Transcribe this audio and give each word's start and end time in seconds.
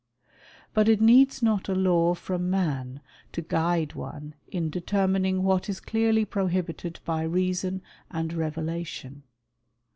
But 0.73 0.89
it 0.89 0.99
needs 0.99 1.43
not 1.43 1.69
a 1.69 1.75
law 1.75 2.15
from 2.15 2.49
man 2.49 3.01
to 3.33 3.43
guide 3.43 3.93
one 3.93 4.33
in 4.47 4.71
determining 4.71 5.43
what 5.43 5.69
is 5.69 5.79
clearly 5.79 6.25
prohibited 6.25 6.99
by 7.05 7.21
reason 7.21 7.83
and 8.09 8.33
revelation. 8.33 9.21